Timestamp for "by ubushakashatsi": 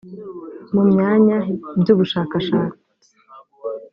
1.79-2.77